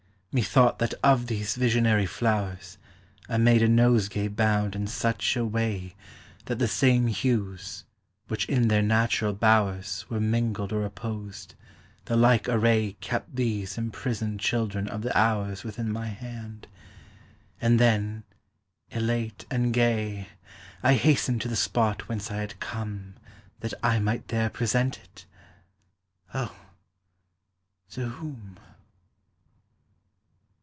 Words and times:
Methonght 0.33 0.77
that 0.77 0.93
of 1.03 1.27
these 1.27 1.55
visionary 1.57 2.05
flowers 2.05 2.77
I 3.27 3.35
made 3.35 3.61
a 3.61 3.67
nosegay 3.67 4.29
bound 4.29 4.77
in 4.77 4.87
such 4.87 5.35
a 5.35 5.43
way 5.43 5.93
V— 6.47 6.53
18 6.53 6.57
274 7.09 7.31
POEMS 7.33 7.39
OF 7.41 7.49
NATURE. 7.49 7.57
That 7.57 7.59
the 7.59 7.59
same 7.59 7.83
hues, 7.83 7.83
which 8.29 8.45
in 8.47 8.67
their 8.69 8.81
natural 8.81 9.33
bowers 9.33 10.05
Were 10.09 10.21
mingled 10.21 10.71
or 10.71 10.85
opposed, 10.85 11.55
the 12.05 12.15
like 12.15 12.47
array 12.47 12.93
Kept 13.01 13.35
these 13.35 13.77
imprisoned 13.77 14.39
children 14.39 14.87
of 14.87 15.01
the 15.01 15.17
Hours 15.17 15.65
Within 15.65 15.91
my 15.91 16.07
hand,— 16.07 16.67
and 17.61 17.77
then, 17.77 18.23
elate 18.89 19.45
and 19.51 19.73
gay, 19.73 20.29
I 20.81 20.93
hastened 20.93 21.41
to 21.41 21.49
the 21.49 21.57
spot 21.57 22.07
whence 22.07 22.31
I 22.31 22.37
had 22.37 22.57
come, 22.61 23.15
That 23.59 23.73
I 23.83 23.99
might 23.99 24.29
there 24.29 24.49
present 24.49 24.95
it!— 24.99 25.25
oh! 26.33 26.55
to 27.89 28.07
whom? 28.07 28.57